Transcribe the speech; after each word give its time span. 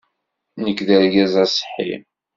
Nekk 0.63 0.79
d 0.87 0.89
argaz 0.97 1.33
aṣeḥḥi. 1.43 1.91